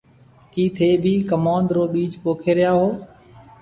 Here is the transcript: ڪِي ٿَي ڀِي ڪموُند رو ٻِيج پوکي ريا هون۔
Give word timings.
ڪِي 0.53 0.63
ٿَي 0.75 0.89
ڀِي 1.03 1.13
ڪموُند 1.29 1.67
رو 1.75 1.83
ٻِيج 1.93 2.11
پوکي 2.23 2.51
ريا 2.57 2.71
هون۔ 2.77 2.93